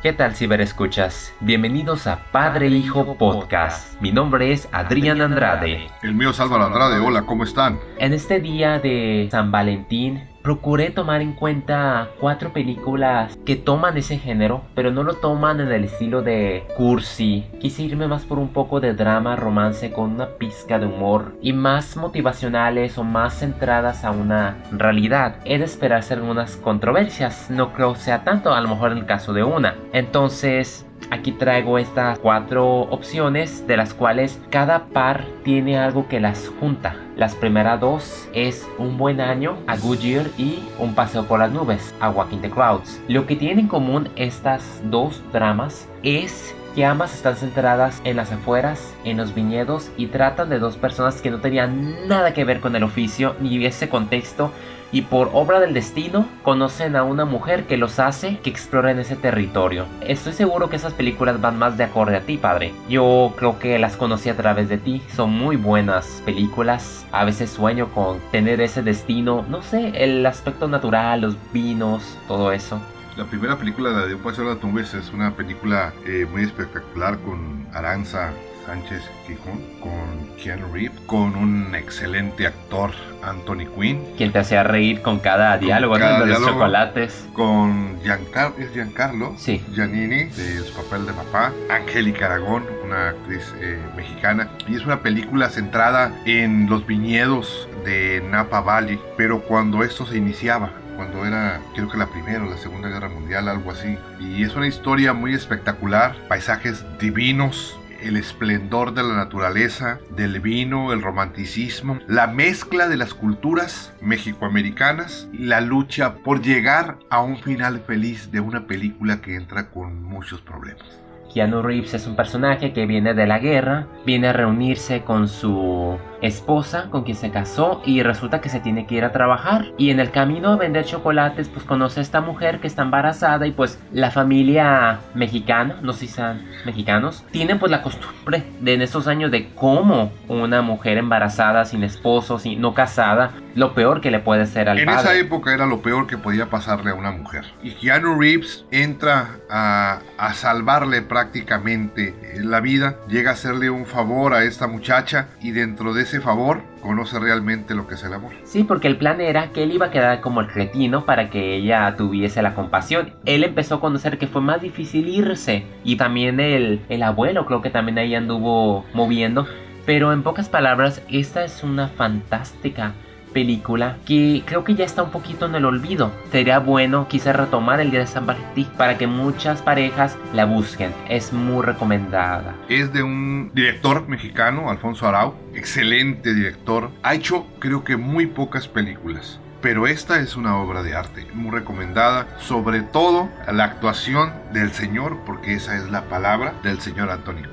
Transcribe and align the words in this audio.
¿Qué 0.00 0.12
tal 0.12 0.36
ciberescuchas? 0.36 1.34
Bienvenidos 1.40 2.06
a 2.06 2.22
Padre 2.30 2.68
Hijo 2.68 3.16
Podcast. 3.16 4.00
Mi 4.00 4.12
nombre 4.12 4.52
es 4.52 4.68
Adrián 4.70 5.20
Andrade. 5.20 5.88
El 6.04 6.14
mío 6.14 6.30
es 6.30 6.38
Álvaro 6.38 6.66
Andrade. 6.66 7.00
Hola, 7.00 7.22
¿cómo 7.22 7.42
están? 7.42 7.80
En 7.98 8.12
este 8.12 8.38
día 8.38 8.78
de 8.78 9.26
San 9.28 9.50
Valentín 9.50 10.27
procuré 10.42 10.90
tomar 10.90 11.20
en 11.20 11.32
cuenta 11.32 12.08
cuatro 12.20 12.52
películas 12.52 13.38
que 13.44 13.56
toman 13.56 13.96
ese 13.96 14.18
género, 14.18 14.62
pero 14.74 14.90
no 14.90 15.02
lo 15.02 15.14
toman 15.14 15.60
en 15.60 15.72
el 15.72 15.84
estilo 15.84 16.22
de 16.22 16.64
cursi. 16.76 17.46
Quise 17.60 17.82
irme 17.82 18.08
más 18.08 18.24
por 18.24 18.38
un 18.38 18.48
poco 18.48 18.80
de 18.80 18.94
drama, 18.94 19.36
romance 19.36 19.92
con 19.92 20.12
una 20.12 20.28
pizca 20.38 20.78
de 20.78 20.86
humor 20.86 21.36
y 21.42 21.52
más 21.52 21.96
motivacionales 21.96 22.98
o 22.98 23.04
más 23.04 23.38
centradas 23.40 24.04
a 24.04 24.10
una 24.10 24.56
realidad. 24.72 25.36
He 25.44 25.58
de 25.58 25.64
esperarse 25.64 26.14
algunas 26.14 26.56
controversias, 26.56 27.50
no 27.50 27.72
creo 27.72 27.94
sea 27.94 28.24
tanto, 28.24 28.52
a 28.52 28.60
lo 28.60 28.68
mejor 28.68 28.92
en 28.92 28.98
el 28.98 29.06
caso 29.06 29.32
de 29.32 29.44
una. 29.44 29.74
Entonces, 29.92 30.87
Aquí 31.10 31.32
traigo 31.32 31.78
estas 31.78 32.18
cuatro 32.18 32.82
opciones 32.82 33.66
de 33.66 33.76
las 33.76 33.94
cuales 33.94 34.38
cada 34.50 34.86
par 34.86 35.24
tiene 35.42 35.78
algo 35.78 36.06
que 36.08 36.20
las 36.20 36.50
junta. 36.60 36.96
Las 37.16 37.34
primeras 37.34 37.80
dos 37.80 38.28
es 38.34 38.68
Un 38.78 38.98
buen 38.98 39.20
año, 39.20 39.56
A 39.66 39.76
Good 39.76 39.98
Year 39.98 40.26
y 40.36 40.60
Un 40.78 40.94
paseo 40.94 41.24
por 41.24 41.40
las 41.40 41.50
nubes, 41.50 41.94
A 42.00 42.10
Walking 42.10 42.38
the 42.38 42.50
Clouds. 42.50 43.00
Lo 43.08 43.26
que 43.26 43.36
tienen 43.36 43.60
en 43.60 43.68
común 43.68 44.08
estas 44.16 44.80
dos 44.84 45.22
dramas 45.32 45.88
es 46.02 46.54
que 46.74 46.84
ambas 46.84 47.14
están 47.14 47.36
centradas 47.36 48.00
en 48.04 48.16
las 48.16 48.30
afueras, 48.30 48.94
en 49.04 49.16
los 49.16 49.34
viñedos 49.34 49.90
y 49.96 50.06
tratan 50.06 50.48
de 50.48 50.58
dos 50.58 50.76
personas 50.76 51.20
que 51.20 51.30
no 51.30 51.40
tenían 51.40 52.06
nada 52.06 52.32
que 52.34 52.44
ver 52.44 52.60
con 52.60 52.76
el 52.76 52.84
oficio 52.84 53.34
ni 53.40 53.64
ese 53.64 53.88
contexto 53.88 54.52
y 54.92 55.02
por 55.02 55.30
obra 55.32 55.60
del 55.60 55.74
destino 55.74 56.26
conocen 56.42 56.96
a 56.96 57.02
una 57.02 57.24
mujer 57.24 57.64
que 57.66 57.76
los 57.76 57.98
hace 57.98 58.38
que 58.38 58.50
exploren 58.50 58.98
ese 58.98 59.16
territorio. 59.16 59.86
Estoy 60.00 60.32
seguro 60.32 60.70
que 60.70 60.76
esas 60.76 60.94
películas 60.94 61.40
van 61.40 61.58
más 61.58 61.76
de 61.76 61.84
acorde 61.84 62.16
a 62.16 62.20
ti, 62.20 62.36
padre. 62.36 62.72
Yo 62.88 63.34
creo 63.36 63.58
que 63.58 63.78
las 63.78 63.96
conocí 63.96 64.28
a 64.28 64.36
través 64.36 64.68
de 64.68 64.78
ti. 64.78 65.02
Son 65.14 65.30
muy 65.30 65.56
buenas 65.56 66.22
películas. 66.24 67.06
A 67.12 67.24
veces 67.24 67.50
sueño 67.50 67.88
con 67.94 68.18
tener 68.30 68.60
ese 68.60 68.82
destino, 68.82 69.44
no 69.48 69.62
sé, 69.62 69.92
el 70.04 70.24
aspecto 70.26 70.68
natural, 70.68 71.20
los 71.20 71.36
vinos, 71.52 72.18
todo 72.26 72.52
eso. 72.52 72.80
La 73.16 73.24
primera 73.24 73.56
película 73.56 74.06
de 74.06 74.14
Un 74.14 74.20
paseo 74.20 74.44
las 74.44 74.62
nubes 74.62 74.94
es 74.94 75.12
una 75.12 75.34
película 75.34 75.92
eh, 76.06 76.24
muy 76.30 76.44
espectacular 76.44 77.18
con 77.18 77.66
Aranza 77.72 78.32
Sánchez 78.68 79.00
Quijón, 79.26 79.62
con 79.80 80.36
Keanu 80.36 80.70
Reeves, 80.70 81.00
con 81.06 81.34
un 81.36 81.74
excelente 81.74 82.46
actor, 82.46 82.90
Anthony 83.22 83.64
Quinn. 83.74 84.04
Quien 84.18 84.30
te 84.30 84.40
hacía 84.40 84.62
reír 84.62 85.00
con 85.00 85.20
cada 85.20 85.56
diálogo, 85.56 85.96
de 85.96 86.26
los 86.26 86.44
chocolates. 86.44 87.26
Con 87.32 87.98
Giancarlo, 88.02 88.58
¿es 88.58 88.70
Giancarlo? 88.74 89.32
Sí. 89.38 89.64
Giannini, 89.72 90.24
de 90.24 90.58
su 90.58 90.74
papel 90.74 91.06
de 91.06 91.14
papá. 91.14 91.50
Angélica 91.70 92.26
Aragón, 92.26 92.64
una 92.84 93.08
actriz 93.08 93.54
eh, 93.58 93.80
mexicana. 93.96 94.50
Y 94.68 94.76
es 94.76 94.84
una 94.84 95.00
película 95.00 95.48
centrada 95.48 96.12
en 96.26 96.68
los 96.68 96.86
viñedos 96.86 97.70
de 97.86 98.22
Napa 98.28 98.60
Valley, 98.60 99.00
pero 99.16 99.40
cuando 99.40 99.82
esto 99.82 100.04
se 100.04 100.18
iniciaba, 100.18 100.72
cuando 100.94 101.24
era 101.24 101.62
creo 101.74 101.88
que 101.88 101.96
la 101.96 102.08
primera 102.08 102.44
o 102.44 102.50
la 102.50 102.58
segunda 102.58 102.90
guerra 102.90 103.08
mundial, 103.08 103.48
algo 103.48 103.70
así. 103.70 103.96
Y 104.20 104.42
es 104.42 104.54
una 104.56 104.66
historia 104.66 105.14
muy 105.14 105.32
espectacular, 105.32 106.16
paisajes 106.28 106.84
divinos, 106.98 107.77
el 108.00 108.16
esplendor 108.16 108.94
de 108.94 109.02
la 109.02 109.14
naturaleza, 109.14 109.98
del 110.16 110.40
vino, 110.40 110.92
el 110.92 111.02
romanticismo, 111.02 111.98
la 112.06 112.26
mezcla 112.26 112.88
de 112.88 112.96
las 112.96 113.14
culturas 113.14 113.92
mexicoamericanas 114.00 115.28
y 115.32 115.46
la 115.46 115.60
lucha 115.60 116.16
por 116.16 116.42
llegar 116.42 116.98
a 117.10 117.20
un 117.20 117.38
final 117.38 117.80
feliz 117.86 118.30
de 118.30 118.40
una 118.40 118.66
película 118.66 119.20
que 119.20 119.34
entra 119.34 119.70
con 119.70 120.02
muchos 120.02 120.40
problemas. 120.40 121.07
Keanu 121.32 121.62
Reeves 121.62 121.94
es 121.94 122.06
un 122.06 122.16
personaje 122.16 122.72
que 122.72 122.86
viene 122.86 123.14
de 123.14 123.26
la 123.26 123.38
guerra, 123.38 123.86
viene 124.04 124.28
a 124.28 124.32
reunirse 124.32 125.02
con 125.02 125.28
su 125.28 125.98
esposa 126.20 126.88
con 126.90 127.04
quien 127.04 127.16
se 127.16 127.30
casó 127.30 127.80
y 127.84 128.02
resulta 128.02 128.40
que 128.40 128.48
se 128.48 128.60
tiene 128.60 128.86
que 128.86 128.96
ir 128.96 129.04
a 129.04 129.12
trabajar. 129.12 129.66
Y 129.76 129.90
en 129.90 130.00
el 130.00 130.10
camino 130.10 130.52
a 130.52 130.56
vender 130.56 130.84
chocolates 130.84 131.48
pues 131.48 131.64
conoce 131.64 132.00
a 132.00 132.02
esta 132.02 132.20
mujer 132.20 132.60
que 132.60 132.66
está 132.66 132.82
embarazada 132.82 133.46
y 133.46 133.52
pues 133.52 133.80
la 133.92 134.10
familia 134.10 135.00
mexicana, 135.14 135.78
no 135.82 135.92
sé 135.92 136.00
si 136.00 136.08
sean 136.08 136.46
mexicanos, 136.64 137.24
tienen 137.30 137.58
pues 137.58 137.70
la 137.70 137.82
costumbre 137.82 138.44
de 138.60 138.74
en 138.74 138.82
estos 138.82 139.06
años 139.08 139.30
de 139.30 139.48
cómo 139.54 140.12
una 140.28 140.62
mujer 140.62 140.98
embarazada 140.98 141.64
sin 141.64 141.82
esposo, 141.82 142.38
sin, 142.38 142.60
no 142.60 142.74
casada, 142.74 143.32
lo 143.58 143.74
peor 143.74 144.00
que 144.00 144.10
le 144.10 144.20
puede 144.20 144.46
ser 144.46 144.68
al 144.68 144.78
en 144.78 144.86
padre. 144.86 145.00
En 145.00 145.06
esa 145.06 145.18
época 145.18 145.52
era 145.52 145.66
lo 145.66 145.82
peor 145.82 146.06
que 146.06 146.16
podía 146.16 146.46
pasarle 146.46 146.90
a 146.90 146.94
una 146.94 147.10
mujer. 147.10 147.44
Y 147.62 147.72
Keanu 147.72 148.18
Reeves 148.18 148.64
entra 148.70 149.40
a, 149.50 149.98
a 150.16 150.34
salvarle 150.34 151.02
prácticamente 151.02 152.14
la 152.36 152.60
vida, 152.60 152.96
llega 153.08 153.30
a 153.30 153.32
hacerle 153.34 153.68
un 153.68 153.84
favor 153.84 154.32
a 154.32 154.44
esta 154.44 154.68
muchacha 154.68 155.28
y 155.42 155.50
dentro 155.50 155.92
de 155.92 156.02
ese 156.02 156.20
favor 156.20 156.62
conoce 156.80 157.18
realmente 157.18 157.74
lo 157.74 157.88
que 157.88 157.94
es 157.94 158.04
el 158.04 158.14
amor. 158.14 158.32
Sí, 158.44 158.62
porque 158.62 158.86
el 158.86 158.96
plan 158.96 159.20
era 159.20 159.50
que 159.50 159.64
él 159.64 159.72
iba 159.72 159.86
a 159.86 159.90
quedar 159.90 160.20
como 160.20 160.40
el 160.40 160.46
cretino 160.46 161.04
para 161.04 161.28
que 161.28 161.56
ella 161.56 161.96
tuviese 161.96 162.40
la 162.42 162.54
compasión. 162.54 163.14
Él 163.24 163.42
empezó 163.42 163.76
a 163.76 163.80
conocer 163.80 164.18
que 164.18 164.28
fue 164.28 164.40
más 164.40 164.62
difícil 164.62 165.08
irse 165.08 165.66
y 165.82 165.96
también 165.96 166.38
el, 166.38 166.80
el 166.88 167.02
abuelo 167.02 167.44
creo 167.44 167.60
que 167.60 167.70
también 167.70 167.98
ahí 167.98 168.14
anduvo 168.14 168.86
moviendo. 168.94 169.48
Pero 169.84 170.12
en 170.12 170.22
pocas 170.22 170.48
palabras, 170.48 171.02
esta 171.08 171.44
es 171.44 171.64
una 171.64 171.88
fantástica 171.88 172.92
película 173.38 173.98
que 174.04 174.42
creo 174.44 174.64
que 174.64 174.74
ya 174.74 174.84
está 174.84 175.04
un 175.04 175.12
poquito 175.12 175.46
en 175.46 175.54
el 175.54 175.64
olvido. 175.64 176.10
Sería 176.32 176.58
bueno 176.58 177.06
quizás 177.06 177.36
retomar 177.36 177.78
el 177.78 177.92
día 177.92 178.00
de 178.00 178.08
San 178.08 178.26
Valentín 178.26 178.66
para 178.76 178.98
que 178.98 179.06
muchas 179.06 179.62
parejas 179.62 180.16
la 180.34 180.44
busquen. 180.44 180.92
Es 181.08 181.32
muy 181.32 181.64
recomendada. 181.64 182.56
Es 182.68 182.92
de 182.92 183.04
un 183.04 183.52
director 183.54 184.08
mexicano, 184.08 184.70
Alfonso 184.70 185.06
Arau, 185.06 185.34
excelente 185.54 186.34
director. 186.34 186.90
Ha 187.04 187.14
hecho 187.14 187.46
creo 187.60 187.84
que 187.84 187.96
muy 187.96 188.26
pocas 188.26 188.66
películas. 188.66 189.38
Pero 189.60 189.86
esta 189.86 190.18
es 190.18 190.36
una 190.36 190.56
obra 190.56 190.82
de 190.82 190.96
arte 190.96 191.26
muy 191.32 191.52
recomendada, 191.52 192.26
sobre 192.38 192.80
todo 192.82 193.28
la 193.52 193.64
actuación 193.64 194.32
del 194.52 194.72
señor, 194.72 195.18
porque 195.26 195.54
esa 195.54 195.76
es 195.76 195.90
la 195.90 196.02
palabra 196.08 196.54
del 196.64 196.80
señor 196.80 197.10
Antonio 197.10 197.48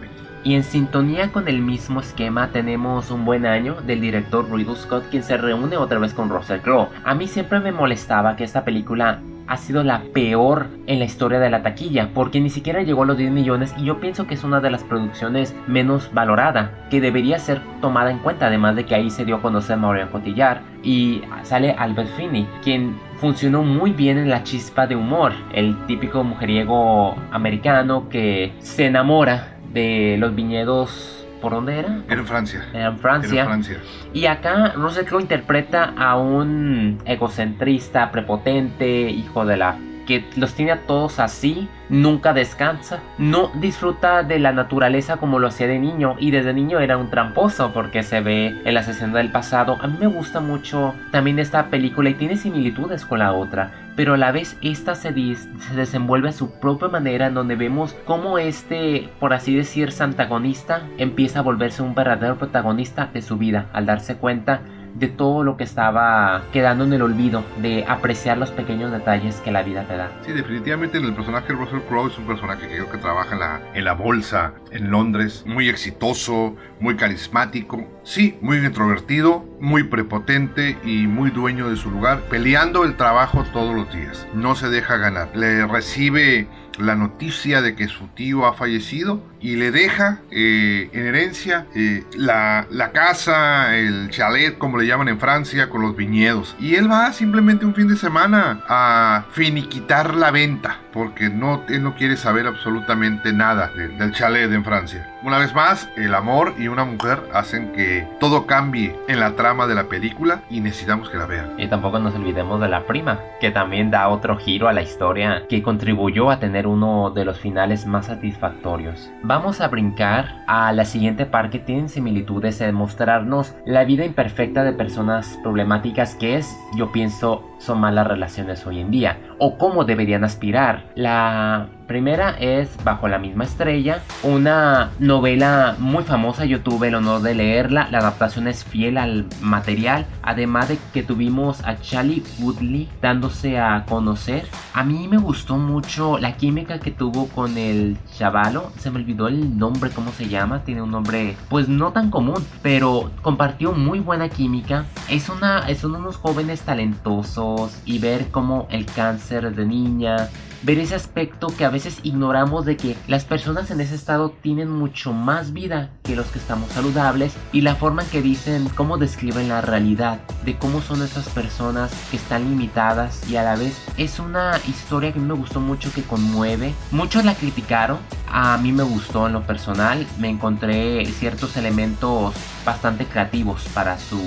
y 0.45 0.53
en 0.53 0.63
sintonía 0.63 1.31
con 1.31 1.49
el 1.49 1.59
mismo 1.59 1.99
esquema 1.99 2.51
tenemos 2.51 3.11
Un 3.11 3.25
buen 3.25 3.45
año 3.45 3.75
del 3.81 3.99
director 3.99 4.49
Ridley 4.49 4.75
Scott 4.75 5.05
quien 5.09 5.23
se 5.23 5.37
reúne 5.37 5.75
otra 5.75 5.99
vez 5.99 6.13
con 6.13 6.29
Russell 6.29 6.61
Crowe. 6.61 6.87
A 7.03 7.15
mí 7.15 7.27
siempre 7.27 7.59
me 7.59 7.71
molestaba 7.71 8.35
que 8.35 8.43
esta 8.43 8.63
película 8.63 9.19
ha 9.47 9.57
sido 9.57 9.83
la 9.83 10.01
peor 10.13 10.67
en 10.87 10.99
la 10.99 11.05
historia 11.05 11.39
de 11.39 11.49
la 11.49 11.63
taquilla 11.63 12.09
porque 12.13 12.39
ni 12.39 12.49
siquiera 12.49 12.81
llegó 12.81 13.03
a 13.03 13.05
los 13.05 13.17
10 13.17 13.31
millones 13.31 13.73
y 13.77 13.85
yo 13.85 13.99
pienso 13.99 14.27
que 14.27 14.35
es 14.35 14.43
una 14.43 14.59
de 14.59 14.71
las 14.71 14.83
producciones 14.83 15.55
menos 15.67 16.11
valorada 16.13 16.87
que 16.89 17.01
debería 17.01 17.39
ser 17.39 17.61
tomada 17.81 18.11
en 18.11 18.19
cuenta 18.19 18.47
además 18.47 18.75
de 18.75 18.85
que 18.85 18.95
ahí 18.95 19.09
se 19.09 19.25
dio 19.25 19.37
a 19.37 19.41
conocer 19.41 19.73
a 19.73 19.77
Marion 19.77 20.09
Cotillard 20.09 20.61
y 20.83 21.21
sale 21.43 21.71
Albert 21.77 22.09
Finney 22.17 22.47
quien 22.63 22.97
funcionó 23.17 23.63
muy 23.63 23.91
bien 23.91 24.17
en 24.17 24.29
la 24.29 24.43
chispa 24.43 24.87
de 24.87 24.95
humor 24.95 25.33
el 25.53 25.75
típico 25.85 26.23
mujeriego 26.23 27.15
americano 27.31 28.09
que 28.09 28.53
se 28.59 28.87
enamora 28.87 29.54
de 29.75 30.15
los 30.17 30.33
viñedos. 30.33 31.11
¿Por 31.41 31.51
dónde 31.51 31.77
era? 31.77 32.01
Era 32.07 32.21
en 32.21 32.25
Francia. 32.25 32.65
Era 32.73 32.87
en 32.87 32.97
Francia. 32.97 33.41
en 33.41 33.47
Francia. 33.47 33.77
Y 34.13 34.25
acá 34.25 34.73
interpreta 35.19 35.93
a 35.95 36.17
un 36.17 36.99
egocentrista, 37.05 38.09
prepotente, 38.09 39.01
hijo 39.11 39.45
de 39.45 39.57
la 39.57 39.77
que 40.07 40.25
los 40.37 40.53
tiene 40.53 40.71
a 40.71 40.87
todos 40.87 41.19
así, 41.19 41.67
nunca 41.89 42.33
descansa, 42.33 42.99
no 43.17 43.51
disfruta 43.55 44.23
de 44.23 44.39
la 44.39 44.51
naturaleza 44.51 45.17
como 45.17 45.39
lo 45.39 45.47
hacía 45.47 45.67
de 45.67 45.79
niño 45.79 46.15
y 46.19 46.31
desde 46.31 46.53
niño 46.53 46.79
era 46.79 46.97
un 46.97 47.09
tramposo 47.09 47.71
porque 47.73 48.03
se 48.03 48.21
ve 48.21 48.55
en 48.63 48.73
la 48.73 48.83
sesión 48.83 49.13
del 49.13 49.31
pasado. 49.31 49.77
A 49.81 49.87
mí 49.87 49.97
me 49.99 50.07
gusta 50.07 50.39
mucho 50.39 50.93
también 51.11 51.39
esta 51.39 51.67
película 51.67 52.09
y 52.09 52.15
tiene 52.15 52.37
similitudes 52.37 53.05
con 53.05 53.19
la 53.19 53.33
otra, 53.33 53.71
pero 53.95 54.15
a 54.15 54.17
la 54.17 54.31
vez 54.31 54.57
esta 54.61 54.95
se, 54.95 55.13
se 55.13 55.75
desenvuelve 55.75 56.29
a 56.29 56.33
su 56.33 56.59
propia 56.59 56.87
manera 56.87 57.29
donde 57.29 57.55
vemos 57.55 57.95
cómo 58.05 58.37
este, 58.37 59.09
por 59.19 59.33
así 59.33 59.55
decir, 59.55 59.89
antagonista 59.99 60.81
empieza 60.97 61.39
a 61.39 61.43
volverse 61.43 61.81
un 61.81 61.95
verdadero 61.95 62.37
protagonista 62.37 63.09
de 63.13 63.21
su 63.21 63.37
vida 63.37 63.67
al 63.73 63.85
darse 63.85 64.17
cuenta 64.17 64.61
de 64.95 65.07
todo 65.07 65.43
lo 65.43 65.57
que 65.57 65.63
estaba 65.63 66.43
quedando 66.51 66.85
en 66.85 66.93
el 66.93 67.01
olvido, 67.01 67.43
de 67.61 67.85
apreciar 67.87 68.37
los 68.37 68.51
pequeños 68.51 68.91
detalles 68.91 69.35
que 69.41 69.51
la 69.51 69.61
vida 69.61 69.83
te 69.83 69.97
da. 69.97 70.09
Sí, 70.25 70.31
definitivamente 70.31 70.97
el 70.97 71.13
personaje 71.13 71.53
de 71.53 71.59
Russell 71.59 71.81
Crowe 71.87 72.07
es 72.07 72.17
un 72.17 72.25
personaje 72.25 72.67
que 72.67 72.75
creo 72.75 72.89
que 72.89 72.97
trabaja 72.97 73.33
en 73.33 73.39
la, 73.39 73.61
en 73.73 73.85
la 73.85 73.93
bolsa 73.93 74.53
en 74.71 74.89
Londres, 74.89 75.43
muy 75.45 75.69
exitoso, 75.69 76.55
muy 76.79 76.95
carismático, 76.95 77.85
sí, 78.03 78.37
muy 78.41 78.57
introvertido, 78.57 79.45
muy 79.59 79.83
prepotente 79.83 80.77
y 80.83 81.07
muy 81.07 81.29
dueño 81.29 81.69
de 81.69 81.75
su 81.75 81.91
lugar, 81.91 82.21
peleando 82.29 82.83
el 82.83 82.95
trabajo 82.95 83.43
todos 83.53 83.75
los 83.75 83.93
días. 83.93 84.27
No 84.33 84.55
se 84.55 84.69
deja 84.69 84.97
ganar. 84.97 85.29
Le 85.35 85.65
recibe 85.67 86.47
la 86.79 86.95
noticia 86.95 87.61
de 87.61 87.75
que 87.75 87.87
su 87.87 88.07
tío 88.09 88.45
ha 88.45 88.53
fallecido 88.53 89.21
y 89.41 89.55
le 89.55 89.71
deja 89.71 90.21
eh, 90.31 90.89
en 90.93 91.05
herencia 91.05 91.67
eh, 91.75 92.03
la, 92.17 92.67
la, 92.69 92.91
casa, 92.91 93.77
el 93.77 94.09
chalet, 94.09 94.57
como 94.57 94.77
le 94.77 94.87
llaman 94.87 95.07
en 95.07 95.19
Francia, 95.19 95.69
con 95.69 95.81
los 95.81 95.95
viñedos. 95.95 96.55
Y 96.59 96.75
él 96.75 96.89
va 96.89 97.13
simplemente 97.13 97.65
un 97.65 97.75
fin 97.75 97.87
de 97.87 97.95
semana 97.95 98.63
a 98.67 99.25
finiquitar 99.31 100.15
la 100.15 100.31
venta 100.31 100.79
porque 100.95 101.29
no, 101.29 101.61
él 101.67 101.83
no 101.83 101.93
quiere 101.93 102.15
saber 102.15 102.47
absolutamente 102.47 103.33
nada 103.33 103.69
del 103.75 104.13
chalet 104.13 104.51
en 104.51 104.63
Francia. 104.63 105.05
Una 105.23 105.37
vez 105.39 105.53
más, 105.53 105.89
el 105.97 106.15
amor 106.15 106.53
y 106.57 106.69
una 106.69 106.85
mujer 106.85 107.19
hacen 107.33 107.73
que 107.73 108.07
todo 108.19 108.45
cambie 108.45 108.95
en 109.09 109.19
la 109.19 109.35
trama 109.35 109.67
de 109.67 109.75
la 109.75 109.83
película 109.85 110.41
y 110.49 110.61
necesitamos 110.61 111.09
que 111.09 111.17
la 111.17 111.25
vean. 111.25 111.53
Y 111.57 111.67
tampoco 111.67 111.99
nos 111.99 112.15
olvidemos 112.15 112.61
de 112.61 112.69
la 112.69 112.85
prima, 112.85 113.19
que 113.41 113.51
también 113.51 113.91
da 113.91 114.07
otro 114.07 114.37
giro 114.37 114.69
a 114.69 114.73
la 114.73 114.83
historia 114.83 115.43
que 115.49 115.61
contribuyó 115.61 116.31
a 116.31 116.39
tener 116.39 116.65
uno 116.65 117.09
de 117.09 117.25
los 117.25 117.39
finales 117.39 117.85
más 117.85 118.05
satisfactorios. 118.05 119.11
Vamos 119.21 119.59
a 119.59 119.67
brincar 119.67 120.43
a 120.47 120.71
la 120.71 120.85
siguiente 120.85 121.25
parte 121.25 121.59
que 121.59 121.65
tiene 121.65 121.89
similitudes 121.89 122.61
en 122.61 122.73
mostrarnos 122.73 123.55
la 123.65 123.83
vida 123.83 124.05
imperfecta 124.05 124.63
de 124.63 124.73
personas 124.73 125.37
problemáticas 125.43 126.15
que 126.15 126.37
es, 126.37 126.57
yo 126.75 126.91
pienso, 126.91 127.54
son 127.57 127.79
malas 127.79 128.07
relaciones 128.07 128.65
hoy 128.65 128.79
en 128.79 128.91
día 128.91 129.17
o 129.37 129.57
cómo 129.57 129.85
deberían 129.85 130.23
aspirar. 130.23 130.85
La 130.95 131.67
primera 131.87 132.31
es 132.39 132.69
Bajo 132.83 133.07
la 133.07 133.17
misma 133.17 133.43
estrella, 133.43 134.01
una 134.23 134.91
novela 134.99 135.75
muy 135.79 136.03
famosa, 136.03 136.45
yo 136.45 136.61
tuve 136.61 136.89
el 136.89 136.95
honor 136.95 137.21
de 137.21 137.35
leerla, 137.35 137.87
la 137.91 137.99
adaptación 137.99 138.47
es 138.47 138.63
fiel 138.63 138.97
al 138.97 139.25
material, 139.41 140.05
además 140.21 140.69
de 140.69 140.77
que 140.93 141.03
tuvimos 141.03 141.63
a 141.65 141.79
Charlie 141.79 142.23
Woodley 142.39 142.89
dándose 143.01 143.59
a 143.59 143.85
conocer. 143.87 144.47
A 144.73 144.83
mí 144.83 145.07
me 145.07 145.17
gustó 145.17 145.57
mucho 145.57 146.17
la 146.17 146.37
química 146.37 146.79
que 146.79 146.91
tuvo 146.91 147.27
con 147.27 147.57
el 147.57 147.97
chavalo, 148.17 148.71
se 148.77 148.91
me 148.91 148.99
olvidó 148.99 149.27
el 149.27 149.57
nombre, 149.57 149.89
cómo 149.89 150.11
se 150.11 150.27
llama, 150.27 150.63
tiene 150.63 150.81
un 150.81 150.91
nombre 150.91 151.35
pues 151.49 151.67
no 151.67 151.91
tan 151.91 152.11
común, 152.11 152.45
pero 152.61 153.11
compartió 153.21 153.71
muy 153.71 153.99
buena 153.99 154.29
química. 154.29 154.85
Es 155.09 155.29
una, 155.29 155.73
son 155.75 155.95
unos 155.95 156.17
jóvenes 156.17 156.61
talentosos 156.61 157.79
y 157.85 157.99
ver 157.99 158.27
cómo 158.31 158.67
el 158.69 158.85
cáncer 158.85 159.55
de 159.55 159.65
niña 159.65 160.29
ver 160.65 160.79
ese 160.79 160.95
aspecto 160.95 161.47
que 161.55 161.63
a 161.63 161.69
veces 161.69 161.99
ignoramos 162.01 162.65
de 162.65 162.75
que 162.75 162.97
las 163.07 163.23
personas 163.23 163.69
en 163.69 163.81
ese 163.81 163.93
estado 163.93 164.31
tienen 164.41 164.69
mucho 164.69 165.13
más 165.13 165.53
vida 165.53 165.91
que 166.03 166.15
los 166.15 166.25
que 166.27 166.39
estamos 166.39 166.71
saludables 166.71 167.33
y 167.53 167.61
la 167.61 167.75
forma 167.75 168.01
en 168.01 168.09
que 168.09 168.21
dicen 168.23 168.67
cómo 168.69 168.97
describen 168.97 169.49
la 169.49 169.61
realidad 169.61 170.19
de 170.43 170.57
cómo 170.57 170.81
son 170.81 171.03
esas 171.03 171.29
personas 171.29 171.91
que 172.09 172.17
están 172.17 172.49
limitadas 172.49 173.29
y 173.29 173.35
a 173.35 173.43
la 173.43 173.55
vez 173.55 173.79
es 173.97 174.19
una 174.19 174.59
historia 174.67 175.13
que 175.13 175.19
me 175.19 175.35
gustó 175.35 175.59
mucho 175.59 175.93
que 175.93 176.01
conmueve. 176.01 176.73
Muchos 176.91 177.23
la 177.25 177.35
criticaron 177.35 177.99
a 178.27 178.57
mí 178.57 178.71
me 178.71 178.83
gustó 178.83 179.27
en 179.27 179.33
lo 179.33 179.43
personal 179.43 180.05
me 180.19 180.29
encontré 180.29 181.05
ciertos 181.05 181.57
elementos 181.57 182.33
bastante 182.65 183.05
creativos 183.05 183.63
para 183.73 183.99
su 183.99 184.19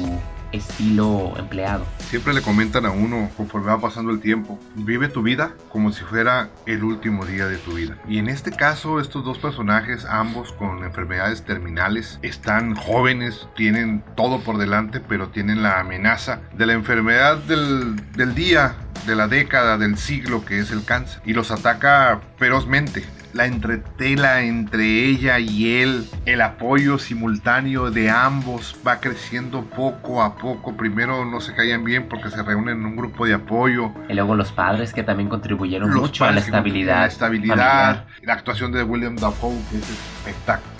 estilo 0.52 1.34
empleado. 1.36 1.84
Siempre 1.98 2.32
le 2.32 2.42
comentan 2.42 2.86
a 2.86 2.90
uno 2.90 3.30
conforme 3.36 3.68
va 3.68 3.80
pasando 3.80 4.10
el 4.10 4.20
tiempo, 4.20 4.58
vive 4.74 5.08
tu 5.08 5.22
vida 5.22 5.52
como 5.70 5.92
si 5.92 6.04
fuera 6.04 6.50
el 6.66 6.84
último 6.84 7.26
día 7.26 7.46
de 7.46 7.58
tu 7.58 7.72
vida. 7.72 7.98
Y 8.08 8.18
en 8.18 8.28
este 8.28 8.50
caso, 8.50 9.00
estos 9.00 9.24
dos 9.24 9.38
personajes, 9.38 10.04
ambos 10.04 10.52
con 10.52 10.84
enfermedades 10.84 11.44
terminales, 11.44 12.18
están 12.22 12.74
jóvenes, 12.74 13.48
tienen 13.56 14.02
todo 14.16 14.40
por 14.40 14.58
delante, 14.58 15.00
pero 15.00 15.28
tienen 15.28 15.62
la 15.62 15.80
amenaza 15.80 16.40
de 16.56 16.66
la 16.66 16.72
enfermedad 16.72 17.38
del, 17.38 17.96
del 18.12 18.34
día, 18.34 18.74
de 19.06 19.16
la 19.16 19.28
década, 19.28 19.78
del 19.78 19.98
siglo 19.98 20.44
que 20.44 20.58
es 20.60 20.70
el 20.70 20.84
cáncer. 20.84 21.20
Y 21.24 21.32
los 21.32 21.50
ataca 21.50 22.20
ferozmente 22.38 23.04
la 23.32 23.46
entretela 23.46 24.42
entre 24.42 25.04
ella 25.06 25.38
y 25.38 25.76
él, 25.80 26.08
el 26.26 26.40
apoyo 26.40 26.98
simultáneo 26.98 27.90
de 27.90 28.10
ambos 28.10 28.76
va 28.86 29.00
creciendo 29.00 29.64
poco 29.64 30.22
a 30.22 30.36
poco. 30.36 30.76
Primero 30.76 31.24
no 31.24 31.40
se 31.40 31.54
caían 31.54 31.84
bien 31.84 32.08
porque 32.08 32.30
se 32.30 32.42
reúnen 32.42 32.78
en 32.78 32.86
un 32.86 32.96
grupo 32.96 33.26
de 33.26 33.34
apoyo. 33.34 33.92
Y 34.08 34.14
luego 34.14 34.34
los 34.34 34.52
padres 34.52 34.92
que 34.92 35.02
también 35.02 35.28
contribuyeron 35.28 35.94
mucho 35.94 36.24
a 36.24 36.32
la 36.32 36.40
estabilidad. 36.40 37.00
La 37.00 37.06
estabilidad, 37.06 38.04
la 38.22 38.32
actuación 38.32 38.72
de 38.72 38.82
William 38.82 39.16
Dafoe 39.16 39.58
que 39.70 39.78
es 39.78 39.90
espectacular. 39.90 40.77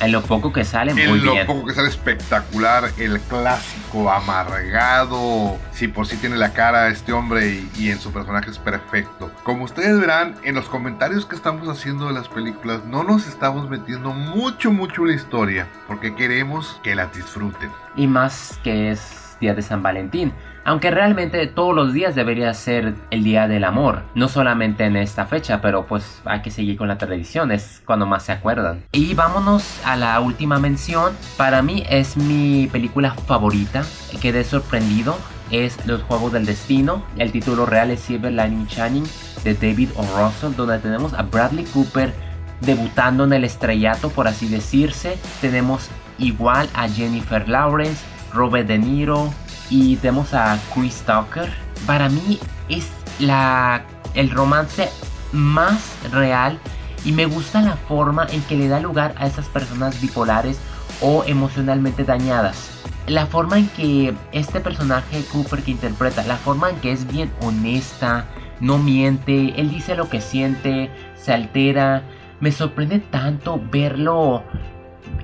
En 0.00 0.12
lo 0.12 0.22
poco 0.22 0.52
que 0.52 0.64
sale, 0.64 0.94
muy 0.94 1.20
bien. 1.20 1.36
En 1.36 1.38
lo 1.38 1.46
poco 1.46 1.66
que 1.66 1.74
sale 1.74 1.88
espectacular, 1.88 2.90
el 2.98 3.20
clásico 3.20 4.10
amargado. 4.10 5.58
Si 5.72 5.88
por 5.88 6.06
sí 6.06 6.16
tiene 6.16 6.36
la 6.36 6.52
cara 6.52 6.88
este 6.88 7.12
hombre 7.12 7.48
y, 7.48 7.70
y 7.76 7.90
en 7.90 8.00
su 8.00 8.12
personaje 8.12 8.50
es 8.50 8.58
perfecto. 8.58 9.30
Como 9.42 9.64
ustedes 9.64 9.98
verán 9.98 10.36
en 10.44 10.54
los 10.54 10.66
comentarios 10.66 11.26
que 11.26 11.36
estamos 11.36 11.68
haciendo 11.68 12.06
de 12.06 12.14
las 12.14 12.28
películas, 12.28 12.84
no 12.86 13.04
nos 13.04 13.26
estamos 13.26 13.68
metiendo 13.68 14.12
mucho, 14.12 14.72
mucho 14.72 15.02
en 15.02 15.08
la 15.08 15.14
historia, 15.14 15.68
porque 15.86 16.14
queremos 16.14 16.80
que 16.82 16.94
la 16.94 17.06
disfruten. 17.06 17.70
Y 17.96 18.06
más 18.06 18.58
que 18.62 18.90
es 18.90 19.23
día 19.40 19.54
de 19.54 19.62
San 19.62 19.82
Valentín. 19.82 20.32
Aunque 20.64 20.90
realmente 20.90 21.46
todos 21.46 21.74
los 21.74 21.92
días 21.92 22.14
debería 22.14 22.52
ser 22.54 22.94
el 23.10 23.22
día 23.22 23.48
del 23.48 23.64
amor, 23.64 24.02
no 24.14 24.28
solamente 24.28 24.84
en 24.84 24.96
esta 24.96 25.26
fecha, 25.26 25.60
pero 25.60 25.86
pues 25.86 26.22
hay 26.24 26.40
que 26.40 26.50
seguir 26.50 26.76
con 26.78 26.88
la 26.88 26.96
tradición, 26.96 27.52
es 27.52 27.82
cuando 27.84 28.06
más 28.06 28.24
se 28.24 28.32
acuerdan. 28.32 28.82
Y 28.92 29.14
vámonos 29.14 29.80
a 29.84 29.96
la 29.96 30.18
última 30.20 30.58
mención, 30.58 31.12
para 31.36 31.60
mí 31.60 31.84
es 31.88 32.16
mi 32.16 32.68
película 32.72 33.12
favorita, 33.12 33.82
quedé 34.22 34.42
sorprendido, 34.42 35.18
es 35.50 35.86
Los 35.86 36.02
Juegos 36.02 36.32
del 36.32 36.46
Destino, 36.46 37.04
el 37.18 37.30
título 37.30 37.66
real 37.66 37.90
es 37.90 38.00
Silver 38.00 38.32
Lining 38.32 38.66
Shining 38.66 39.04
de 39.44 39.54
David 39.54 39.90
O. 39.96 40.02
Russell, 40.18 40.56
donde 40.56 40.78
tenemos 40.78 41.12
a 41.12 41.22
Bradley 41.22 41.64
Cooper 41.66 42.12
debutando 42.60 43.24
en 43.24 43.32
el 43.32 43.44
estrellato, 43.44 44.08
por 44.10 44.26
así 44.26 44.48
decirse. 44.48 45.18
Tenemos 45.40 45.90
igual 46.18 46.68
a 46.74 46.88
Jennifer 46.88 47.48
Lawrence, 47.48 48.04
Robert 48.34 48.66
De 48.68 48.78
Niro 48.78 49.32
y 49.70 49.96
tenemos 49.96 50.34
a 50.34 50.58
Chris 50.74 51.02
Tucker. 51.06 51.50
Para 51.86 52.08
mí 52.08 52.38
es 52.68 52.90
la, 53.18 53.84
el 54.14 54.30
romance 54.30 54.90
más 55.32 55.96
real 56.12 56.58
y 57.04 57.12
me 57.12 57.26
gusta 57.26 57.60
la 57.60 57.76
forma 57.76 58.26
en 58.30 58.42
que 58.42 58.56
le 58.56 58.68
da 58.68 58.80
lugar 58.80 59.14
a 59.16 59.26
esas 59.26 59.46
personas 59.46 60.00
bipolares 60.00 60.58
o 61.00 61.24
emocionalmente 61.24 62.04
dañadas. 62.04 62.70
La 63.06 63.26
forma 63.26 63.58
en 63.58 63.68
que 63.68 64.14
este 64.32 64.60
personaje 64.60 65.24
Cooper 65.30 65.62
que 65.62 65.72
interpreta, 65.72 66.22
la 66.24 66.36
forma 66.36 66.70
en 66.70 66.76
que 66.76 66.92
es 66.92 67.06
bien 67.06 67.30
honesta, 67.42 68.26
no 68.60 68.78
miente, 68.78 69.60
él 69.60 69.70
dice 69.70 69.94
lo 69.94 70.08
que 70.08 70.22
siente, 70.22 70.90
se 71.16 71.32
altera. 71.32 72.02
Me 72.40 72.50
sorprende 72.50 73.00
tanto 73.00 73.60
verlo 73.70 74.42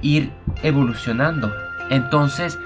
ir 0.02 0.30
evolucionando. 0.62 1.50
Entonces, 1.88 2.58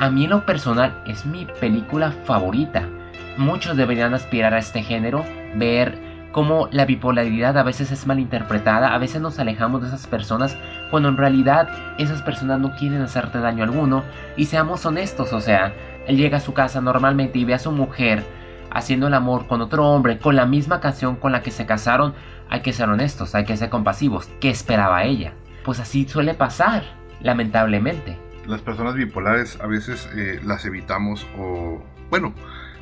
a 0.00 0.08
mí 0.08 0.24
en 0.24 0.30
lo 0.30 0.46
personal 0.46 1.02
es 1.06 1.26
mi 1.26 1.44
película 1.60 2.10
favorita. 2.24 2.88
Muchos 3.36 3.76
deberían 3.76 4.14
aspirar 4.14 4.54
a 4.54 4.58
este 4.58 4.82
género, 4.82 5.26
ver 5.54 5.98
cómo 6.32 6.68
la 6.72 6.86
bipolaridad 6.86 7.58
a 7.58 7.62
veces 7.62 7.92
es 7.92 8.06
malinterpretada, 8.06 8.94
a 8.94 8.98
veces 8.98 9.20
nos 9.20 9.38
alejamos 9.38 9.82
de 9.82 9.88
esas 9.88 10.06
personas 10.06 10.56
cuando 10.90 11.10
en 11.10 11.18
realidad 11.18 11.68
esas 11.98 12.22
personas 12.22 12.60
no 12.60 12.74
quieren 12.76 13.02
hacerte 13.02 13.40
daño 13.40 13.62
alguno. 13.62 14.02
Y 14.38 14.46
seamos 14.46 14.86
honestos, 14.86 15.34
o 15.34 15.40
sea, 15.42 15.74
él 16.06 16.16
llega 16.16 16.38
a 16.38 16.40
su 16.40 16.54
casa 16.54 16.80
normalmente 16.80 17.38
y 17.38 17.44
ve 17.44 17.52
a 17.52 17.58
su 17.58 17.70
mujer 17.70 18.24
haciendo 18.70 19.08
el 19.08 19.14
amor 19.14 19.48
con 19.48 19.60
otro 19.60 19.86
hombre, 19.86 20.18
con 20.18 20.34
la 20.34 20.46
misma 20.46 20.80
canción 20.80 21.16
con 21.16 21.30
la 21.30 21.42
que 21.42 21.50
se 21.50 21.66
casaron, 21.66 22.14
hay 22.48 22.62
que 22.62 22.72
ser 22.72 22.88
honestos, 22.88 23.34
hay 23.34 23.44
que 23.44 23.56
ser 23.58 23.68
compasivos. 23.68 24.30
¿Qué 24.40 24.48
esperaba 24.48 25.04
ella? 25.04 25.34
Pues 25.62 25.78
así 25.78 26.08
suele 26.08 26.32
pasar, 26.32 26.84
lamentablemente. 27.20 28.29
Las 28.50 28.62
personas 28.62 28.96
bipolares 28.96 29.60
a 29.60 29.68
veces 29.68 30.10
eh, 30.16 30.40
las 30.44 30.64
evitamos 30.64 31.24
o, 31.38 31.80
bueno, 32.10 32.34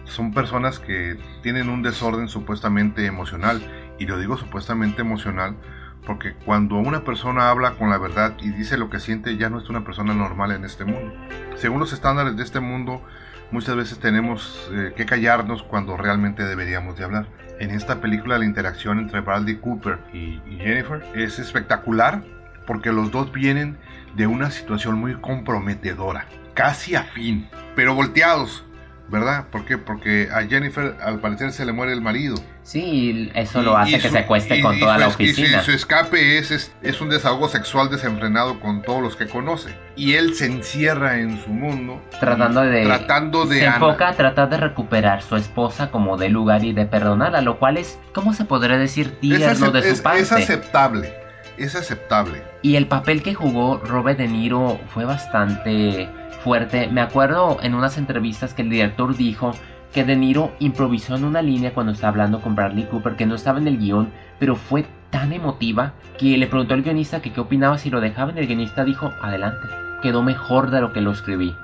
son 0.05 0.33
personas 0.33 0.79
que 0.79 1.19
tienen 1.43 1.69
un 1.69 1.83
desorden 1.83 2.29
supuestamente 2.29 3.05
emocional. 3.05 3.61
Y 3.99 4.07
lo 4.07 4.19
digo 4.19 4.39
supuestamente 4.39 5.03
emocional 5.03 5.57
porque 6.07 6.33
cuando 6.47 6.77
una 6.77 7.05
persona 7.05 7.51
habla 7.51 7.73
con 7.73 7.91
la 7.91 7.99
verdad 7.99 8.35
y 8.41 8.49
dice 8.49 8.79
lo 8.79 8.89
que 8.89 8.99
siente, 8.99 9.37
ya 9.37 9.51
no 9.51 9.59
es 9.59 9.69
una 9.69 9.85
persona 9.85 10.15
normal 10.15 10.53
en 10.53 10.65
este 10.65 10.87
mundo. 10.87 11.13
Según 11.57 11.81
los 11.81 11.93
estándares 11.93 12.35
de 12.35 12.45
este 12.45 12.61
mundo, 12.61 13.03
muchas 13.51 13.77
veces 13.77 13.99
tenemos 13.99 14.71
eh, 14.73 14.95
que 14.97 15.05
callarnos 15.05 15.63
cuando 15.65 15.99
realmente 15.99 16.45
deberíamos 16.45 16.97
de 16.97 17.05
hablar. 17.05 17.27
En 17.61 17.73
esta 17.73 18.01
película 18.01 18.39
la 18.39 18.47
interacción 18.47 19.01
entre 19.01 19.21
Bradley 19.21 19.57
Cooper 19.57 19.99
y, 20.15 20.41
y 20.49 20.61
Jennifer 20.63 21.05
es 21.15 21.39
espectacular 21.39 22.38
porque 22.69 22.93
los 22.93 23.11
dos 23.11 23.33
vienen 23.33 23.77
de 24.15 24.29
una 24.29 24.53
situación 24.53 24.97
muy 24.97 25.15
comprometedora, 25.17 26.27
casi 26.55 26.95
a 26.95 27.03
fin, 27.03 27.49
pero 27.75 27.97
volteados 27.97 28.65
¿verdad? 29.09 29.47
¿Por 29.51 29.65
qué? 29.65 29.79
Porque 29.79 30.29
a 30.33 30.43
Jennifer 30.43 30.97
al 31.03 31.21
parecer 31.21 31.53
se 31.53 31.65
le 31.65 31.73
muere 31.73 31.93
el 31.93 32.01
marido. 32.01 32.37
Sí, 32.63 33.31
eso 33.35 33.63
lo 33.63 33.77
hace 33.77 33.99
que 33.99 34.11
se 34.11 34.19
acueste 34.19 34.61
con 34.61 34.79
toda 34.79 34.99
la 34.99 35.09
oficina. 35.09 35.61
Y 35.61 35.65
su, 35.65 35.73
escape 35.73 36.37
es, 36.37 36.71
es, 36.83 37.01
un 37.01 37.09
desahogo 37.09 37.49
sexual 37.49 37.89
desenfrenado 37.89 38.61
con 38.61 38.83
todos 38.83 39.03
los 39.03 39.17
que 39.17 39.27
conoce. 39.27 39.75
Y 39.97 40.15
él 40.15 40.35
se 40.35 40.47
encierra 40.47 41.19
en 41.19 41.43
su 41.43 41.49
mundo. 41.49 42.03
Tratando 42.21 42.61
de... 42.61 42.85
Tratando 42.85 43.47
de... 43.47 43.61
Se 43.61 43.65
enfoca 43.65 44.09
a 44.09 44.13
tratar 44.13 44.51
de 44.51 44.59
recuperar 44.59 45.23
su 45.23 45.37
esposa 45.37 45.91
como 45.91 46.19
de 46.19 46.29
lugar 46.29 46.63
y 46.63 46.75
de 46.75 46.85
perdonarla, 46.85 47.41
lo 47.41 47.59
cual 47.59 47.79
es, 47.79 47.99
¿cómo 48.13 48.35
se 48.35 48.45
podría 48.45 48.77
decir? 48.77 49.19
Tierno 49.21 49.71
de 49.71 49.95
su 49.95 50.03
parte. 50.03 50.21
Es 50.21 50.33
aceptable, 50.33 51.15
es 51.59 51.75
aceptable. 51.75 52.43
Y 52.63 52.77
el 52.77 52.87
papel 52.87 53.23
que 53.23 53.35
jugó 53.35 53.79
Robert 53.79 54.19
De 54.19 54.29
Niro 54.29 54.79
fue 54.89 55.05
bastante 55.05 56.09
fuerte. 56.43 56.89
Me 56.89 57.01
acuerdo 57.01 57.59
en 57.63 57.75
unas 57.75 57.99
entrevistas 57.99 58.55
que 58.55 58.63
el 58.63 58.71
director 58.71 59.17
dijo 59.17 59.53
que 59.93 60.05
De 60.05 60.17
Niro 60.17 60.53
improvisó 60.59 61.17
en 61.17 61.25
una 61.25 61.43
línea 61.43 61.75
cuando 61.75 61.93
estaba 61.93 62.11
hablando 62.11 62.41
con 62.41 62.55
Bradley 62.55 62.85
Cooper 62.85 63.17
que 63.17 63.27
no 63.27 63.35
estaba 63.35 63.59
en 63.59 63.69
el 63.69 63.79
guion, 63.79 64.11
pero 64.39 64.57
fue 64.57 64.87
tan 65.11 65.33
emotiva 65.33 65.95
que 66.19 66.37
le 66.37 66.47
preguntó 66.47 66.75
al 66.75 66.83
guionista 66.83 67.23
que 67.23 67.33
qué 67.33 67.41
opinaba 67.41 67.79
si 67.79 67.91
lo 67.91 68.01
dejaba 68.01 68.31
en 68.31 68.39
el 68.39 68.47
guionista 68.47 68.85
dijo, 68.85 69.13
adelante, 69.23 69.67
quedó 70.03 70.23
mejor 70.23 70.71
de 70.71 70.81
lo 70.81 70.93
que 70.93 71.01
lo 71.01 71.13
escribí. 71.13 71.55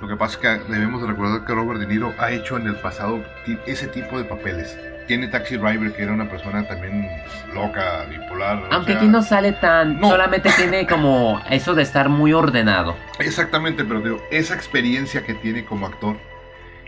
Lo 0.00 0.08
que 0.08 0.16
pasa 0.16 0.34
es 0.34 0.38
que 0.38 0.72
debemos 0.72 1.06
recordar 1.06 1.44
que 1.44 1.52
Robert 1.52 1.78
De 1.78 1.86
Niro 1.86 2.14
ha 2.18 2.30
hecho 2.30 2.56
en 2.56 2.66
el 2.66 2.76
pasado 2.76 3.22
ese 3.66 3.86
tipo 3.88 4.16
de 4.16 4.24
papeles. 4.24 4.78
Tiene 5.06 5.28
Taxi 5.28 5.56
Driver, 5.56 5.92
que 5.92 6.02
era 6.02 6.12
una 6.12 6.30
persona 6.30 6.66
también 6.66 7.06
loca, 7.52 8.06
bipolar. 8.08 8.62
Aunque 8.70 8.94
aquí 8.94 9.08
no 9.08 9.22
sale 9.22 9.52
tan. 9.52 10.00
Solamente 10.00 10.50
tiene 10.56 10.86
como 10.86 11.40
eso 11.50 11.74
de 11.74 11.82
estar 11.82 12.08
muy 12.08 12.32
ordenado. 12.32 12.96
Exactamente, 13.18 13.84
pero 13.84 14.00
digo, 14.00 14.22
esa 14.30 14.54
experiencia 14.54 15.24
que 15.24 15.34
tiene 15.34 15.64
como 15.64 15.86
actor 15.86 16.16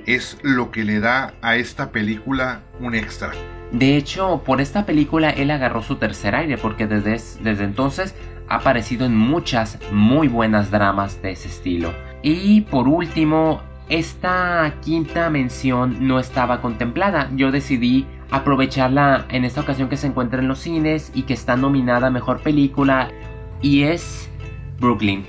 es 0.07 0.39
lo 0.43 0.71
que 0.71 0.85
le 0.85 1.01
da 1.01 1.35
a 1.43 1.57
esta 1.57 1.91
película 1.91 2.61
un 2.81 2.95
extra. 2.95 3.33
De 3.73 3.97
hecho, 3.97 4.43
por 4.45 4.61
esta 4.61 4.87
película 4.87 5.31
él 5.31 5.51
agarró 5.51 5.83
su 5.83 5.97
tercer 5.97 6.35
aire, 6.35 6.57
porque 6.57 6.87
desde, 6.87 7.21
desde 7.43 7.65
entonces 7.65 8.15
ha 8.49 8.57
aparecido 8.57 9.05
en 9.05 9.17
muchas 9.17 9.79
muy 9.91 10.29
buenas 10.29 10.71
dramas 10.71 11.21
de 11.23 11.33
ese 11.33 11.49
estilo. 11.49 11.93
Y 12.23 12.63
por 12.63 12.89
último, 12.89 13.61
esta 13.89 14.75
quinta 14.81 15.29
mención 15.29 16.07
no 16.07 16.19
estaba 16.19 16.61
contemplada. 16.61 17.29
Yo 17.35 17.51
decidí 17.51 18.07
aprovecharla 18.31 19.27
en 19.29 19.45
esta 19.45 19.61
ocasión 19.61 19.89
que 19.89 19.97
se 19.97 20.07
encuentra 20.07 20.41
en 20.41 20.49
los 20.49 20.61
cines 20.61 21.11
y 21.15 21.23
que 21.23 21.35
está 21.35 21.57
nominada 21.57 22.07
a 22.07 22.11
Mejor 22.11 22.41
Película. 22.41 23.11
Y 23.61 23.83
es 23.83 24.31
Brooklyn. 24.81 25.25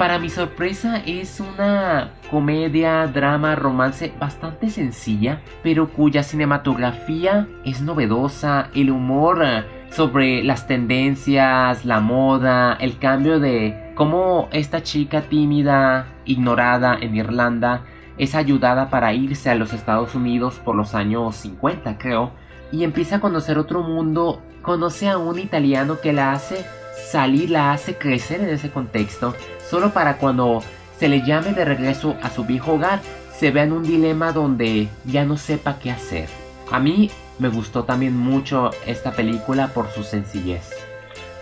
Para 0.00 0.18
mi 0.18 0.30
sorpresa 0.30 1.02
es 1.04 1.40
una 1.40 2.14
comedia, 2.30 3.06
drama, 3.06 3.54
romance 3.54 4.10
bastante 4.18 4.70
sencilla, 4.70 5.42
pero 5.62 5.88
cuya 5.88 6.22
cinematografía 6.22 7.46
es 7.66 7.82
novedosa, 7.82 8.70
el 8.74 8.90
humor 8.90 9.44
sobre 9.90 10.42
las 10.42 10.66
tendencias, 10.66 11.84
la 11.84 12.00
moda, 12.00 12.78
el 12.80 12.98
cambio 12.98 13.40
de 13.40 13.89
cómo 14.00 14.48
esta 14.50 14.82
chica 14.82 15.20
tímida, 15.20 16.06
ignorada 16.24 16.96
en 16.98 17.16
Irlanda, 17.16 17.82
es 18.16 18.34
ayudada 18.34 18.88
para 18.88 19.12
irse 19.12 19.50
a 19.50 19.54
los 19.54 19.74
Estados 19.74 20.14
Unidos 20.14 20.58
por 20.64 20.74
los 20.74 20.94
años 20.94 21.36
50 21.36 21.98
creo, 21.98 22.30
y 22.72 22.84
empieza 22.84 23.16
a 23.16 23.20
conocer 23.20 23.58
otro 23.58 23.82
mundo, 23.82 24.40
conoce 24.62 25.10
a 25.10 25.18
un 25.18 25.38
italiano 25.38 26.00
que 26.00 26.14
la 26.14 26.32
hace 26.32 26.64
salir, 27.10 27.50
la 27.50 27.72
hace 27.72 27.98
crecer 27.98 28.40
en 28.40 28.48
ese 28.48 28.70
contexto, 28.70 29.34
solo 29.68 29.90
para 29.90 30.16
cuando 30.16 30.62
se 30.98 31.10
le 31.10 31.20
llame 31.20 31.52
de 31.52 31.66
regreso 31.66 32.16
a 32.22 32.30
su 32.30 32.46
viejo 32.46 32.76
hogar, 32.76 33.00
se 33.38 33.50
vea 33.50 33.64
en 33.64 33.72
un 33.72 33.82
dilema 33.82 34.32
donde 34.32 34.88
ya 35.04 35.26
no 35.26 35.36
sepa 35.36 35.78
qué 35.78 35.90
hacer. 35.90 36.30
A 36.72 36.80
mí 36.80 37.10
me 37.38 37.50
gustó 37.50 37.84
también 37.84 38.16
mucho 38.16 38.70
esta 38.86 39.12
película 39.12 39.74
por 39.74 39.90
su 39.90 40.04
sencillez. 40.04 40.70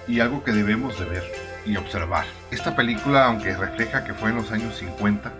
Y 0.08 0.18
algo 0.18 0.42
que 0.42 0.50
debemos 0.50 0.98
de 0.98 1.04
ver 1.04 1.47
y 1.68 1.76
observar. 1.76 2.24
Esta 2.50 2.74
película, 2.74 3.26
aunque 3.26 3.56
refleja 3.56 4.04
que 4.04 4.14
fue 4.14 4.30
en 4.30 4.36
los 4.36 4.50
años 4.50 4.76
50, 4.76 5.32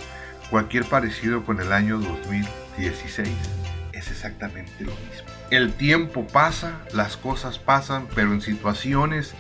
cualquier 0.50 0.84
parecido 0.84 1.44
con 1.44 1.60
el 1.60 1.72
año 1.72 1.98
2016 1.98 3.28
es 3.92 4.10
exactamente 4.10 4.84
lo 4.84 4.92
mismo. 4.92 5.26
El 5.50 5.72
tiempo 5.72 6.26
pasa, 6.26 6.80
las 6.92 7.16
cosas 7.16 7.58
pasan, 7.58 8.06
pero 8.14 8.32
en 8.32 8.42
situaciones 8.42 9.34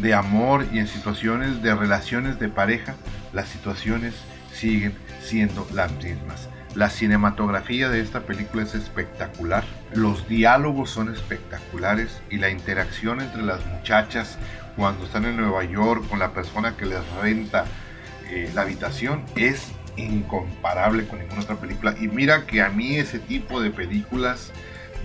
de 0.00 0.14
amor 0.14 0.66
y 0.72 0.78
en 0.78 0.86
situaciones 0.86 1.62
de 1.62 1.74
relaciones 1.74 2.38
de 2.38 2.48
pareja, 2.48 2.94
las 3.32 3.48
situaciones 3.48 4.14
siguen 4.52 4.94
siendo 5.22 5.66
las 5.72 5.90
mismas. 5.92 6.48
La 6.76 6.90
cinematografía 6.90 7.88
de 7.88 8.02
esta 8.02 8.20
película 8.20 8.62
es 8.62 8.74
espectacular, 8.74 9.64
los 9.94 10.28
diálogos 10.28 10.90
son 10.90 11.10
espectaculares 11.10 12.20
y 12.28 12.36
la 12.36 12.50
interacción 12.50 13.22
entre 13.22 13.42
las 13.42 13.64
muchachas 13.64 14.36
cuando 14.76 15.06
están 15.06 15.24
en 15.24 15.38
Nueva 15.38 15.64
York 15.64 16.06
con 16.06 16.18
la 16.18 16.32
persona 16.32 16.76
que 16.76 16.84
les 16.84 17.00
renta 17.22 17.64
eh, 18.28 18.50
la 18.54 18.60
habitación 18.60 19.24
es 19.36 19.72
incomparable 19.96 21.06
con 21.06 21.18
ninguna 21.20 21.40
otra 21.40 21.56
película. 21.56 21.94
Y 21.98 22.08
mira 22.08 22.44
que 22.44 22.60
a 22.60 22.68
mí 22.68 22.96
ese 22.96 23.20
tipo 23.20 23.62
de 23.62 23.70
películas 23.70 24.52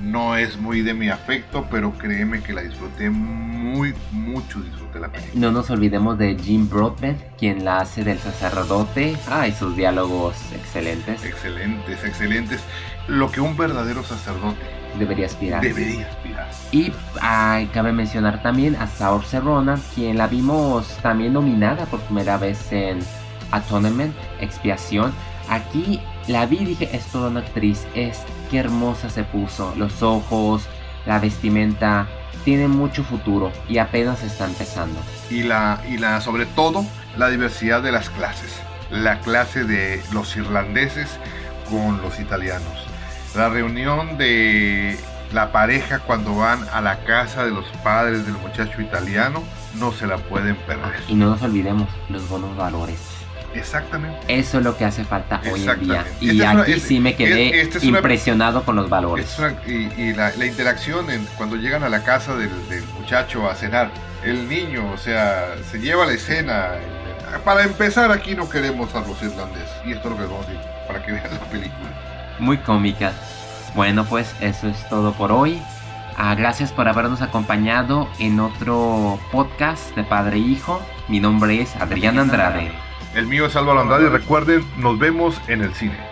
no 0.01 0.35
es 0.35 0.57
muy 0.57 0.81
de 0.81 0.93
mi 0.93 1.09
afecto, 1.09 1.67
pero 1.69 1.93
créeme 1.93 2.41
que 2.41 2.53
la 2.53 2.61
disfruté 2.61 3.09
muy, 3.09 3.93
mucho, 4.11 4.59
disfruté 4.59 4.99
la 4.99 5.09
película. 5.09 5.39
No 5.39 5.51
nos 5.51 5.69
olvidemos 5.69 6.17
de 6.17 6.37
Jim 6.37 6.69
Broadbent, 6.69 7.19
quien 7.37 7.63
la 7.63 7.77
hace 7.77 8.03
del 8.03 8.19
sacerdote. 8.19 9.15
Ah, 9.29 9.47
y 9.47 9.51
sus 9.51 9.75
diálogos 9.75 10.35
excelentes. 10.53 11.23
Excelentes, 11.23 12.03
excelentes. 12.03 12.61
Lo 13.07 13.31
que 13.31 13.41
un 13.41 13.55
verdadero 13.55 14.03
sacerdote 14.03 14.59
debería 14.97 15.25
aspirar. 15.27 15.61
Debería 15.61 16.07
aspirar. 16.07 16.49
Y 16.71 16.91
cabe 17.73 17.91
mencionar 17.91 18.41
también 18.41 18.75
a 18.75 18.87
Saor 18.87 19.23
Serrona, 19.25 19.79
quien 19.95 20.17
la 20.17 20.27
vimos 20.27 20.97
también 21.01 21.33
nominada 21.33 21.85
por 21.85 21.99
primera 22.01 22.37
vez 22.37 22.71
en 22.71 22.99
Atonement, 23.51 24.15
Expiación. 24.39 25.13
Aquí 25.51 25.99
la 26.29 26.45
vi 26.45 26.59
y 26.59 26.65
dije, 26.65 26.89
es 26.93 27.05
toda 27.07 27.29
una 27.29 27.41
actriz, 27.41 27.85
es 27.93 28.19
qué 28.49 28.59
hermosa 28.59 29.09
se 29.09 29.25
puso, 29.25 29.73
los 29.75 30.01
ojos, 30.01 30.63
la 31.05 31.19
vestimenta, 31.19 32.07
tiene 32.45 32.69
mucho 32.69 33.03
futuro 33.03 33.51
y 33.67 33.77
apenas 33.77 34.23
está 34.23 34.45
empezando. 34.45 34.97
Y 35.29 35.43
la, 35.43 35.83
y 35.89 35.97
la, 35.97 36.21
sobre 36.21 36.45
todo, 36.45 36.85
la 37.17 37.27
diversidad 37.27 37.83
de 37.83 37.91
las 37.91 38.09
clases. 38.09 38.61
La 38.91 39.19
clase 39.19 39.65
de 39.65 40.01
los 40.13 40.37
irlandeses 40.37 41.19
con 41.69 42.01
los 42.01 42.21
italianos. 42.21 42.87
La 43.35 43.49
reunión 43.49 44.17
de 44.17 44.97
la 45.33 45.51
pareja 45.51 45.99
cuando 45.99 46.33
van 46.33 46.65
a 46.71 46.79
la 46.79 47.03
casa 47.03 47.43
de 47.43 47.51
los 47.51 47.65
padres 47.83 48.25
del 48.25 48.35
muchacho 48.35 48.81
italiano 48.81 49.43
no 49.77 49.91
se 49.91 50.07
la 50.07 50.17
pueden 50.17 50.55
perder. 50.55 51.01
Y 51.09 51.15
no 51.15 51.31
nos 51.31 51.41
olvidemos 51.41 51.89
los 52.07 52.29
buenos 52.29 52.55
valores. 52.55 53.20
Exactamente. 53.53 54.19
Eso 54.27 54.59
es 54.59 54.63
lo 54.63 54.77
que 54.77 54.85
hace 54.85 55.03
falta 55.03 55.41
hoy 55.51 55.67
en 55.67 55.79
día. 55.79 56.05
Y 56.19 56.41
aquí 56.41 56.79
sí 56.79 56.99
me 56.99 57.15
quedé 57.15 57.69
impresionado 57.81 58.63
con 58.63 58.75
los 58.75 58.89
valores. 58.89 59.37
y, 59.67 60.13
la, 60.13 60.45
interacción 60.45 61.05
cuando 61.37 61.55
llegan 61.55 61.83
a 61.83 61.89
la 61.89 62.03
casa 62.03 62.35
del, 62.35 62.51
muchacho 62.99 63.49
a 63.49 63.55
cenar. 63.55 63.91
El 64.23 64.47
niño, 64.47 64.91
o 64.91 64.97
sea, 64.97 65.55
se 65.69 65.79
lleva 65.79 66.05
la 66.05 66.13
escena. 66.13 66.69
Para 67.43 67.63
empezar, 67.63 68.11
aquí 68.11 68.35
no 68.35 68.49
queremos 68.49 68.93
a 68.93 69.01
los 69.01 69.21
irlandeses. 69.21 69.69
Y 69.85 69.93
esto 69.93 70.09
es 70.09 70.11
lo 70.11 70.17
que 70.17 70.31
vamos 70.31 70.45
a 70.45 70.49
decir, 70.49 70.65
para 70.87 71.03
que 71.03 71.11
vean 71.11 71.31
la 71.31 71.49
película. 71.49 72.37
Muy 72.39 72.57
cómica. 72.57 73.13
Bueno, 73.75 74.05
pues 74.05 74.35
eso 74.41 74.67
es 74.67 74.89
todo 74.89 75.13
por 75.13 75.31
hoy. 75.31 75.61
Ah, 76.17 76.35
gracias 76.35 76.71
por 76.71 76.87
habernos 76.87 77.21
acompañado 77.21 78.07
en 78.19 78.39
otro 78.39 79.19
podcast 79.31 79.95
de 79.95 80.03
Padre 80.03 80.37
e 80.37 80.39
Hijo. 80.39 80.81
Mi 81.07 81.19
nombre 81.19 81.61
es 81.61 81.75
Adrián 81.77 82.19
Andrade. 82.19 82.71
El 83.15 83.27
mío 83.27 83.45
es 83.45 83.55
Álvaro 83.55 83.81
Andrade 83.81 84.09
recuerden, 84.09 84.63
nos 84.77 84.97
vemos 84.97 85.41
en 85.47 85.61
el 85.61 85.73
cine. 85.73 86.10